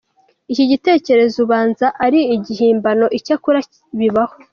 [0.51, 3.05] Iki gitekerezo ubanza ari igihimbano!
[3.17, 3.59] Icyakora
[3.99, 4.35] bibaho:.